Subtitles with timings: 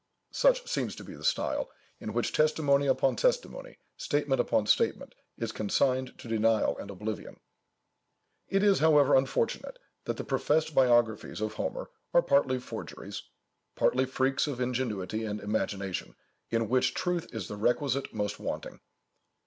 [0.31, 1.69] Such seems to be the style,
[1.99, 7.39] in which testimony upon testimony, statement upon statement, is consigned to denial and oblivion.
[8.49, 13.21] It is, however, unfortunate that the professed biographies of Homer are partly forgeries,
[13.75, 16.15] partly freaks of ingenuity and imagination,
[16.49, 18.79] in which truth is the requisite most wanting.